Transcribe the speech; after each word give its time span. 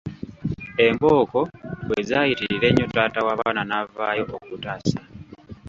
Embooko 0.85 1.39
bwe 1.87 1.99
zaayitirira 2.09 2.65
ennyo 2.69 2.85
taata 2.95 3.19
w’abaana 3.25 3.61
n’avaayo 3.69 4.23
okutaasa. 4.37 4.99